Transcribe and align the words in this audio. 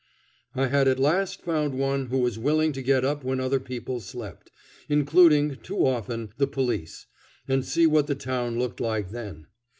I 0.55 0.65
had 0.65 0.87
at 0.87 0.97
last 0.97 1.43
found 1.43 1.77
one 1.77 2.07
who 2.07 2.17
was 2.17 2.39
willing 2.39 2.71
to 2.71 2.81
get 2.81 3.05
up 3.05 3.23
when 3.23 3.39
other 3.39 3.59
people 3.59 3.99
slept 3.99 4.49
including, 4.89 5.57
too 5.57 5.85
often, 5.85 6.31
the 6.37 6.47
police 6.47 7.05
and 7.47 7.63
see 7.63 7.85
what 7.85 8.07
the 8.07 8.15
town 8.15 8.57
looked 8.57 8.79
like 8.79 9.11
then. 9.11 9.45